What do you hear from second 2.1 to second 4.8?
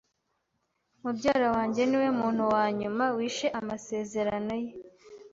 muntu wa nyuma wishe amasezerano ye.